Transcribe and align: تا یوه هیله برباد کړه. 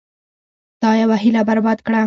تا 0.81 0.89
یوه 1.01 1.17
هیله 1.23 1.41
برباد 1.49 1.79
کړه. 1.85 1.99